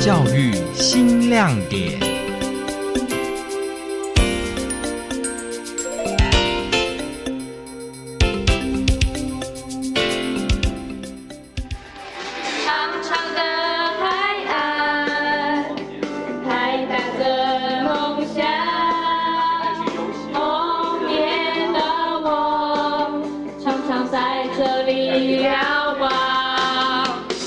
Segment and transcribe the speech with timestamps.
[0.00, 2.09] 教育新亮点。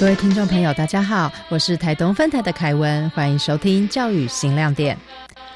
[0.04, 4.98] 各位听众朋友，大家好，我是台东分台的凯文，欢迎收听教育新亮点。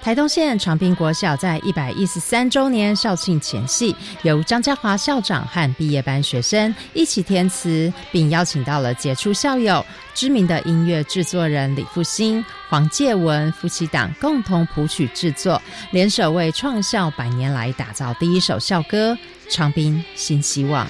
[0.01, 19.11] 台东县长滨国小在一百一十三周年校庆前夕，由张家华校长和毕业班学生一起填词，并邀请到了杰出校友、知名的音乐制作人李复兴、黄介文夫妻档共同谱曲制作，联手为创校百年来打造第一首校歌
[19.53, 20.87] 《长滨新希望》。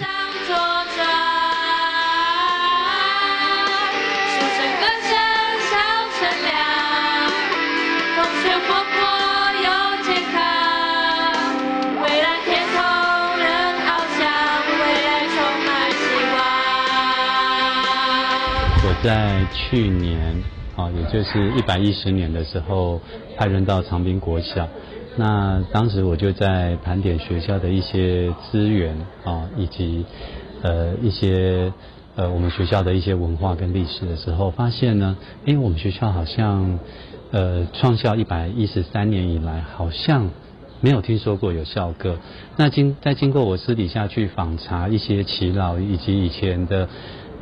[19.04, 20.44] 在去年
[20.76, 23.00] 啊，也就是一百一十年的时候，
[23.38, 24.68] 派任到长滨国小。
[25.16, 30.06] 那当时我就在盘点学校的一些资源啊，以及
[30.62, 31.72] 呃一些
[32.16, 36.80] 呃我们学校的一些文化跟历史的时候，发现呢，诶，我们学校好像
[37.32, 40.30] 呃创校一百一十三年以来，好像
[40.82, 42.18] 没有听说过有校歌。
[42.56, 46.90] 那经在经过我私底下去访查一些耆老以及以前的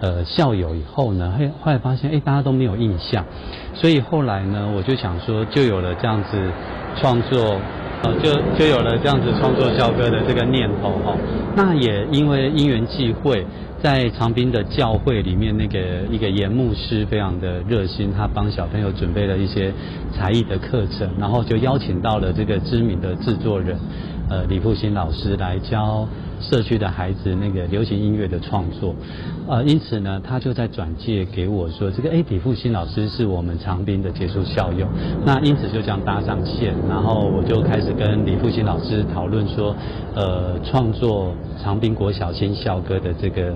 [0.06, 3.25] 呃校友以后呢，后后来发现哎大家都没有印象，
[3.73, 6.52] 所以后来呢我就想说就有了这样子
[7.00, 7.59] 创作。
[8.03, 11.16] 呃，就就有了这样子创作校歌的这个念头哈、
[11.56, 13.44] 那也因为因缘际会，
[13.81, 15.80] 在长滨的教会里面，那个
[16.12, 19.73] 一个严牧师非常的热心，他帮小朋友准备了一些
[20.12, 23.80] 才艺的课程，然后就邀请到了这个知名的制作人，
[24.30, 26.06] 呃，李复兴老师来教
[26.50, 28.95] 社区的孩子那个流行音乐的创作，
[29.47, 34.88] 呃，因此呢，他就在转介给我说，这个哎，李复兴老师是我们长滨的杰出校友，
[35.25, 39.75] 那因此就这样搭上线，然后我就开始跟李复兴老师讨论说，
[40.13, 43.53] 呃，创作长滨国小新校歌的这个。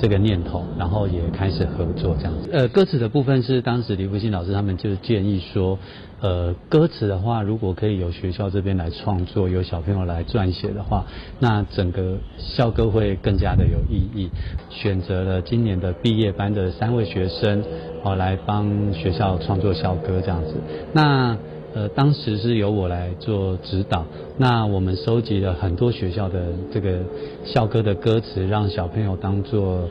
[0.00, 2.48] 这个念头，然后也开始合作这样子。
[2.52, 5.78] 呃，歌词的部分是当时李复兴老师他们就建议说，
[6.20, 11.04] 呃，歌词的话，如果可以由学校这边来创作，由小朋友来撰写的话，
[11.40, 14.30] 那整个校歌会更加的有意义。
[14.70, 17.64] 选择了今年的毕业班的三位学生，
[18.04, 20.54] 哦，来帮学校创作校歌这样子。
[20.92, 21.36] 那
[21.74, 24.04] 呃，当时是由我来做指导。
[24.36, 26.98] 那我们收集了很多学校的这个
[27.44, 29.88] 校歌的歌词，让小朋友当做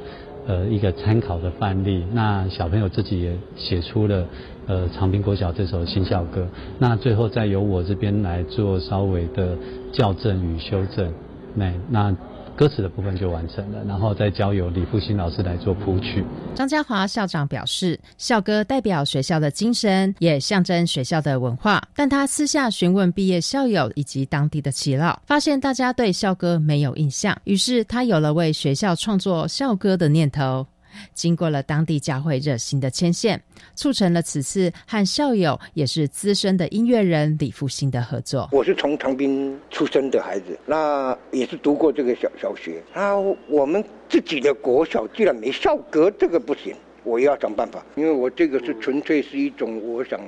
[0.48, 2.04] 呃一个参考的范例。
[2.14, 4.26] 那小朋友自己也写出了
[4.66, 6.48] 呃长平国小这首新校歌。
[6.80, 9.56] 那最后再由我这边来做稍微的
[9.94, 11.14] 校正与修正。
[11.54, 12.16] 那那
[12.58, 16.26] 歌词的部分就完成了，然后再交由李复兴老师来做谱曲。
[16.56, 21.80] 张家华校长表示，校歌代表学校的精神，也象征学校的文化。
[21.96, 30.66] 但他私下询问毕业校友以及当地的耆老，发现大家对校歌没有印象，于是他有了为学校创作校歌的念头。
[31.14, 33.42] 经过了当地教会热心的牵线，
[33.76, 38.50] 促成了此次和校友也是资深的音乐人李复兴的合作。
[38.52, 42.82] 我是从长滨出生的孩子，那也是读过这个小小学。
[42.94, 43.16] 那
[43.48, 47.86] 我们自己的国小居然没校歌，这个不行，我要想办法。
[47.96, 50.20] 因为我这个是纯粹是一种我想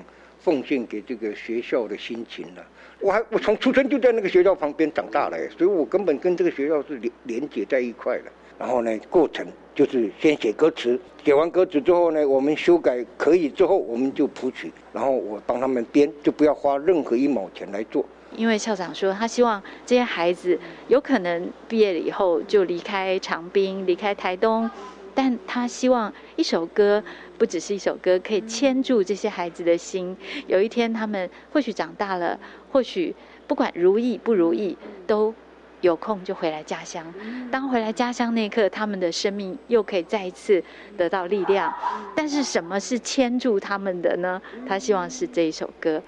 [0.41, 2.65] 奉献给这个学校的心情了。
[3.01, 8.31] 我还我从出生就在那个学校旁边长大了，所以我根本跟这个学校是连连接在一块的。
[8.59, 18.05] 然后呢，过程就是先写歌词，写完歌词之后呢，我们修改可以之后，我们就谱曲，然后我帮他们编，就不要花任何一毛钱来做。
[18.35, 20.59] 因为校长说，他希望这些孩子
[20.89, 24.69] 有可能毕业了以后就离开长滨，离开台东，
[25.15, 27.01] 但他希望一首歌
[27.37, 30.15] 不只是一首歌，可以牵住这些孩子的心。
[30.47, 32.37] 有一天，他们或许长大了，
[32.71, 33.15] 或许
[33.47, 35.33] 不管如意不如意，都
[35.81, 37.05] 有空就回来家乡。
[37.51, 40.63] 当回来家乡那一刻，他们的生命又可以再一次
[40.97, 41.73] 得到力量。
[42.15, 44.41] 但是，什么是牵住他们的呢？
[44.67, 46.01] 他希望是这一首歌。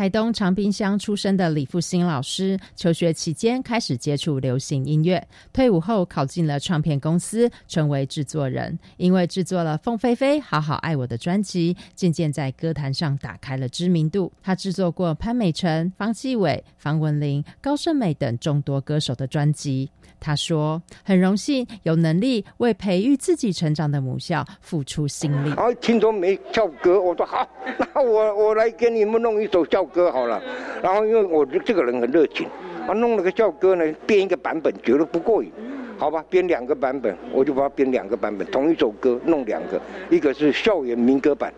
[0.00, 8.78] 台东长滨乡出生的李复兴老师，求学期间开始接触流行音乐，退伍后考进了唱片公司，成为制作人。
[8.96, 14.32] 因为制作了凤飞飞《好好爱我》的专辑，渐渐在歌坛上打开了知名度。
[14.42, 19.90] 他制作过潘美辰、方季韦、方文琳、高胜美等众多歌手的专辑。
[20.18, 25.50] 他说：“很荣幸有能力为培育自己成长的母校付出心力。”
[25.80, 27.48] 听说没校歌，我说好，
[27.78, 30.40] 那我我来给你们弄一首校歌好了。
[30.82, 32.48] 然后因为我这个人很热情，
[32.88, 35.52] 啊，弄了个校歌呢，编一个版本觉得不过瘾，
[36.00, 41.52] 好吧，编两个版本，我就把它编两个版本，同一首歌弄两个，一个是校园民歌版，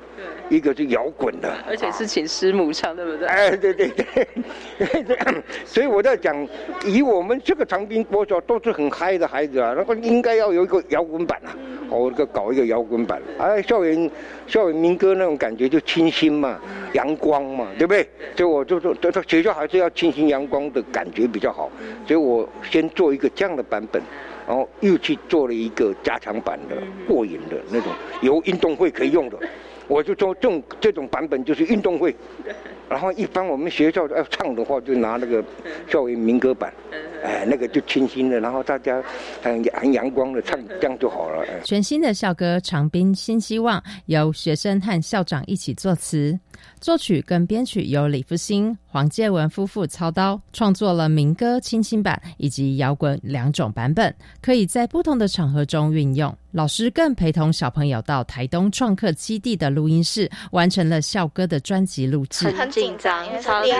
[0.49, 1.49] 一个是摇滚的。
[1.65, 3.29] 而且是请师母唱，对不对？
[3.29, 4.27] 哎，对对对，
[5.65, 6.37] 所以我在讲，
[6.85, 11.55] 以我们这个长滨国小都是很嗨的孩子啊，那个应该要有一个摇滚版啊，
[11.89, 14.11] 我这个搞一个摇滚版，哎，校园
[14.49, 16.59] 校园民歌那种感觉就清新嘛，
[16.95, 18.05] 阳光嘛，对不对？
[18.37, 18.93] 所以我就说，
[19.29, 21.71] 学校还是要清新阳光的感觉比较好，
[22.09, 24.03] 所以我先做一个这样的版本。
[24.47, 29.39] 然后又去做了一个加强版的、过瘾的那种，有运动会可以用的。
[29.89, 32.15] 我就说这种这种版本就是运动会。
[32.89, 35.43] 然后一般我们学校要唱的话，就拿那个
[35.89, 36.73] 校园民歌版，
[37.23, 39.03] 哎，那个就清新的，然后大家
[39.43, 41.43] 很很阳光的唱，这样就好了。
[41.43, 46.39] 哎全新的校歌《长滨新希望》由学生和校长一起作词，
[46.81, 56.35] 作曲跟编曲由李福兴、黄介文夫妇操刀，创作了民歌清新版以及摇滚两种版本，可以在不同的场合中运用。
[56.51, 62.51] 老师更陪同小朋友到台东创客基地的录音室，完成了校歌的专辑录制。
[62.51, 63.71] 很紧张，超级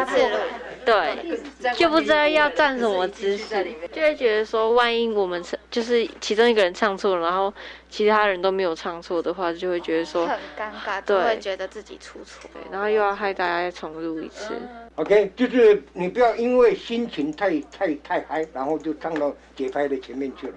[0.85, 7.53] 对，就不知道要站什么姿势，就会觉得说，万一我们唱就是其中一个人唱错了，然后
[7.89, 12.51] 其他人都没有唱错的话，就会觉得说很尴尬，对会觉得自己出错。
[12.53, 14.55] 对，然后又要害大家重录一次。
[14.97, 20.55] OK，就是你不要因为心情太太太嗨，然后就唱到节拍的前面去了。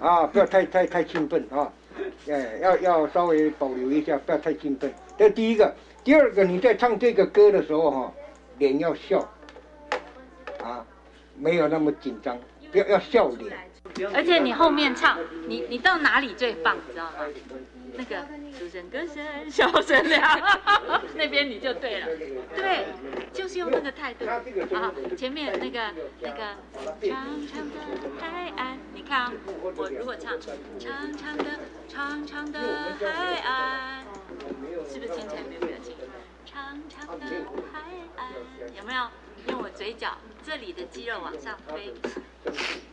[0.00, 1.70] 啊，不要太太太兴奋啊，
[2.28, 4.92] 哎，要要稍微保留一下，不要太兴奋。
[5.16, 5.72] 这第一个，
[6.02, 8.12] 第二个，你在唱这个歌的时候哈、
[8.58, 9.28] 脸要笑，
[10.62, 10.84] 啊，
[11.36, 12.38] 没有那么紧张，
[12.70, 13.56] 不要要笑脸。
[14.14, 15.18] 而且你后面唱，
[15.48, 17.12] 你你到哪里最棒，你知道吗？
[17.94, 18.16] 那个
[18.56, 20.22] 出声歌声笑声亮，
[21.16, 22.06] 那边你就对了。
[22.54, 22.84] 对，
[23.32, 24.40] 就是用那个态度啊。
[25.16, 25.90] 前面那个
[26.20, 26.54] 那个
[27.00, 27.80] 长长的
[28.20, 30.54] 海岸，你看啊，我如果唱长
[31.16, 31.44] 长的
[31.88, 32.60] 长长的
[33.00, 34.04] 海岸，
[34.86, 35.94] 是不是听起来没有表情？
[36.68, 37.24] 长长的
[37.72, 37.80] 海
[38.16, 38.28] 岸，
[38.76, 39.00] 有没有？
[39.48, 40.08] 用我嘴角
[40.44, 41.94] 这里的肌肉往上飞，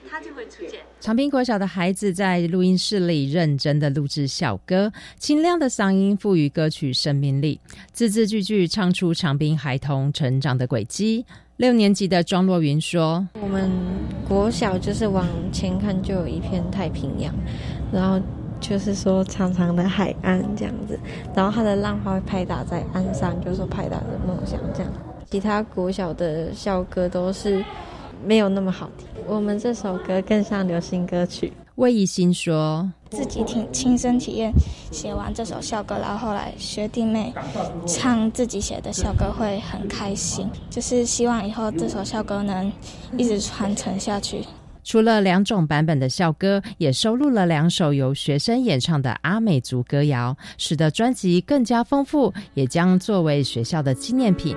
[0.10, 0.80] 它就会出现。
[1.02, 7.60] 长滨国小的孩子在录音室里认真的录制小歌，清亮的嗓音赋予歌曲生命力，
[7.92, 11.26] 字字句句唱出长滨孩童成长的轨迹。
[11.58, 13.70] 六年级的庄若云说我们
[14.28, 17.34] 国小就是往前看就有一片太平洋，
[17.92, 18.22] 然后
[18.60, 21.00] 就是说长长的海岸这样子，
[21.36, 24.92] 然后它的浪花会拍打在岸上，就是说拍打着梦想这样。
[25.30, 27.64] 其他国小的校歌都是
[28.24, 31.52] 没有那么好听，我们这首歌更像流行歌曲。
[31.76, 34.54] ：“魏艺兴说，自己听亲身体验
[34.92, 37.34] 写完这首校歌，然后后来学弟妹
[37.86, 42.72] 唱自己写的校歌会很开心，就是希望以后这首校歌能
[43.18, 44.46] 一直传承下去。
[44.86, 54.56] 除了两种版本的校歌，也收录了两首由学生演唱的阿美族歌谣，使得专辑更加丰富，也将作为学校的纪念品。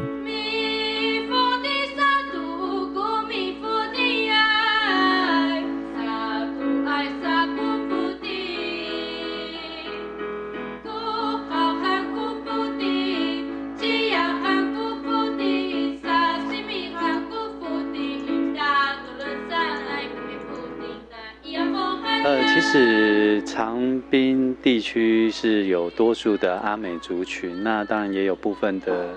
[22.25, 29.15] 呃，其实长滨地区是有多数的阿美族群，那当然也有部分的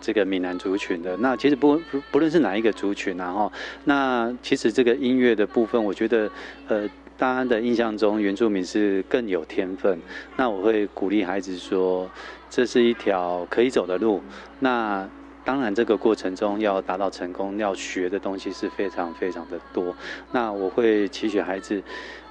[0.00, 1.16] 这个闽南族群的。
[1.16, 1.80] 那其实不
[2.10, 3.50] 不论是哪一个族群然后，
[3.84, 6.30] 那其实这个音乐的部分，我觉得
[6.68, 6.88] 呃。
[7.20, 10.00] 大家的印象中，原住民是更有天分。
[10.38, 12.10] 那我会鼓励孩子说，
[12.48, 14.22] 这是一条可以走的路。
[14.58, 15.06] 那
[15.44, 19.94] 当然，这个过程中要达到成功，要学的东西是非常非常的多。
[20.32, 21.82] 那我会期许孩子，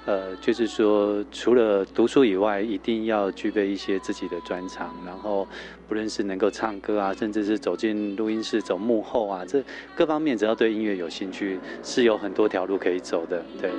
[0.06, 5.48] 呃，就是说，除了读书以外，一定要具备一些自己的专长，然后
[5.88, 9.64] 不论是能够唱歌啊，甚至是走进录音室、走幕后啊，这
[9.96, 13.44] 各方面只要对音乐有兴趣，是有很多条路可以走的。
[13.62, 13.70] 对。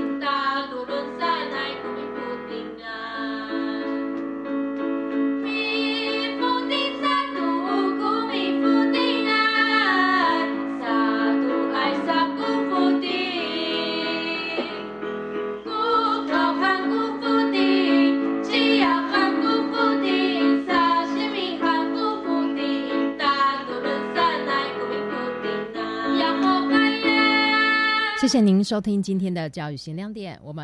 [28.30, 30.58] 谢您收听今天的教育新亮点，我们。